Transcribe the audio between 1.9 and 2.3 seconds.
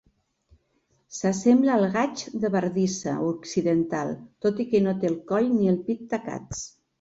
gaig